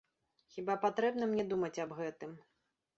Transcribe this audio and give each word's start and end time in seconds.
Хіба 0.53 0.77
патрэбна 0.87 1.23
мне 1.35 1.47
думаць 1.53 1.75
аб 1.87 1.97
гэтым. 2.03 2.39